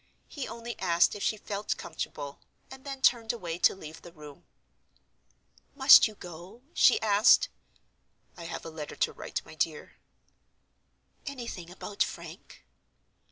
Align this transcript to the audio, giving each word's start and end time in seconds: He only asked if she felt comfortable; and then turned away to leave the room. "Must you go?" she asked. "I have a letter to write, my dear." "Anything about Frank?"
He 0.27 0.47
only 0.47 0.79
asked 0.79 1.13
if 1.13 1.21
she 1.21 1.37
felt 1.37 1.77
comfortable; 1.77 2.39
and 2.71 2.83
then 2.83 3.03
turned 3.03 3.31
away 3.31 3.59
to 3.59 3.75
leave 3.75 4.01
the 4.01 4.11
room. 4.11 4.45
"Must 5.75 6.07
you 6.07 6.15
go?" 6.15 6.63
she 6.73 6.99
asked. 7.03 7.49
"I 8.35 8.45
have 8.45 8.65
a 8.65 8.71
letter 8.71 8.95
to 8.95 9.13
write, 9.13 9.43
my 9.45 9.53
dear." 9.53 9.97
"Anything 11.27 11.69
about 11.69 12.01
Frank?" 12.01 12.65